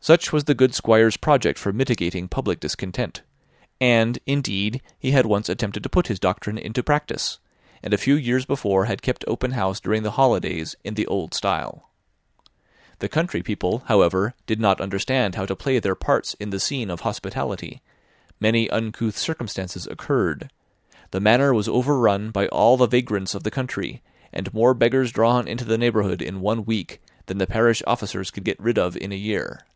Such 0.00 0.32
was 0.32 0.44
the 0.44 0.54
good 0.54 0.74
Squire's 0.74 1.18
project 1.18 1.58
for 1.58 1.70
mitigating 1.70 2.28
public 2.28 2.60
discontent; 2.60 3.20
and, 3.78 4.18
indeed, 4.24 4.80
he 4.98 5.10
had 5.10 5.26
once 5.26 5.50
attempted 5.50 5.82
to 5.82 5.88
put 5.90 6.06
his 6.06 6.20
doctrine 6.20 6.56
in 6.56 6.72
practice, 6.72 7.40
and 7.82 7.92
a 7.92 7.98
few 7.98 8.14
years 8.14 8.46
before 8.46 8.86
had 8.86 9.02
kept 9.02 9.22
open 9.26 9.50
house 9.50 9.80
during 9.80 10.04
the 10.04 10.12
holidays 10.12 10.76
in 10.82 10.94
the 10.94 11.06
old 11.08 11.34
style. 11.34 11.90
The 13.00 13.10
country 13.10 13.42
people, 13.42 13.82
however, 13.86 14.34
did 14.46 14.60
not 14.60 14.80
understand 14.80 15.34
how 15.34 15.44
to 15.44 15.56
play 15.56 15.78
their 15.78 15.96
parts 15.96 16.32
in 16.34 16.50
the 16.50 16.60
scene 16.60 16.88
of 16.90 17.00
hospitality; 17.00 17.82
many 18.40 18.70
uncouth 18.70 19.18
circumstances 19.18 19.86
occurred; 19.88 20.50
the 21.10 21.20
manor 21.20 21.52
was 21.52 21.68
overrun 21.68 22.30
by 22.30 22.46
all 22.46 22.78
the 22.78 22.86
vagrants 22.86 23.34
of 23.34 23.42
the 23.42 23.50
country, 23.50 24.00
and 24.32 24.54
more 24.54 24.72
beggars 24.72 25.12
drawn 25.12 25.46
into 25.46 25.64
the 25.66 25.76
neighbourhood 25.76 26.22
in 26.22 26.40
one 26.40 26.64
week 26.64 27.02
than 27.26 27.36
the 27.36 27.48
parish 27.48 27.82
officers 27.86 28.30
could 28.30 28.44
get 28.44 28.58
rid 28.60 28.78
of 28.78 28.96
in 28.96 29.12
a 29.12 29.16
year. 29.16 29.66